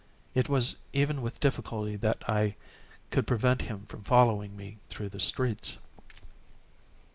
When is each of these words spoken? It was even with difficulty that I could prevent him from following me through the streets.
It 0.33 0.49
was 0.49 0.77
even 0.93 1.21
with 1.21 1.39
difficulty 1.39 1.95
that 1.97 2.27
I 2.27 2.55
could 3.11 3.27
prevent 3.27 3.61
him 3.61 3.81
from 3.85 4.01
following 4.01 4.57
me 4.57 4.79
through 4.89 5.09
the 5.09 5.19
streets. 5.19 5.77